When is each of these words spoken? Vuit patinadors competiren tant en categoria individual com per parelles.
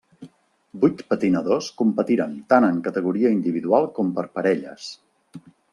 Vuit 0.83 1.03
patinadors 1.11 1.67
competiren 1.83 2.33
tant 2.55 2.69
en 2.71 2.81
categoria 2.91 3.35
individual 3.39 3.91
com 4.01 4.13
per 4.19 4.29
parelles. 4.41 4.91